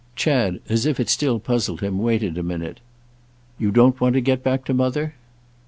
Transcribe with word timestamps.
Chad, 0.15 0.61
as 0.67 0.87
if 0.87 0.99
it 0.99 1.09
still 1.09 1.39
puzzled 1.39 1.81
him, 1.81 1.99
waited 1.99 2.35
a 2.35 2.41
minute. 2.41 2.79
"You 3.59 3.69
don't 3.69 4.01
want 4.01 4.13
to 4.15 4.19
get 4.21 4.41
back 4.43 4.65
to 4.65 4.73
Mother?" 4.73 5.13